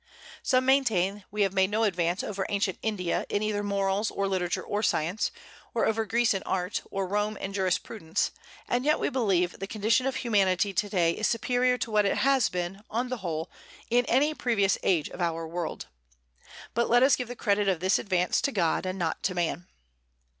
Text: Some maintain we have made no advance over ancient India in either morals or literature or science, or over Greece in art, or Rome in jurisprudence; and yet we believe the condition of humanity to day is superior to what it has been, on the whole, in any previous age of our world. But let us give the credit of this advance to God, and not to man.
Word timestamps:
Some 0.41 0.65
maintain 0.65 1.25
we 1.29 1.43
have 1.43 1.53
made 1.53 1.69
no 1.69 1.83
advance 1.83 2.23
over 2.23 2.43
ancient 2.49 2.79
India 2.81 3.23
in 3.29 3.43
either 3.43 3.61
morals 3.61 4.09
or 4.09 4.27
literature 4.27 4.63
or 4.63 4.81
science, 4.81 5.29
or 5.75 5.85
over 5.85 6.07
Greece 6.07 6.33
in 6.33 6.41
art, 6.41 6.81
or 6.89 7.05
Rome 7.05 7.37
in 7.37 7.53
jurisprudence; 7.53 8.31
and 8.67 8.83
yet 8.83 8.97
we 8.99 9.09
believe 9.09 9.59
the 9.59 9.67
condition 9.67 10.07
of 10.07 10.15
humanity 10.15 10.73
to 10.73 10.89
day 10.89 11.11
is 11.11 11.27
superior 11.27 11.77
to 11.77 11.91
what 11.91 12.05
it 12.07 12.17
has 12.17 12.49
been, 12.49 12.81
on 12.89 13.09
the 13.09 13.17
whole, 13.17 13.51
in 13.91 14.05
any 14.05 14.33
previous 14.33 14.75
age 14.81 15.07
of 15.07 15.21
our 15.21 15.47
world. 15.47 15.85
But 16.73 16.89
let 16.89 17.03
us 17.03 17.15
give 17.15 17.27
the 17.27 17.35
credit 17.35 17.67
of 17.67 17.79
this 17.79 17.99
advance 17.99 18.41
to 18.41 18.51
God, 18.51 18.87
and 18.87 18.97
not 18.97 19.21
to 19.21 19.35
man. 19.35 19.67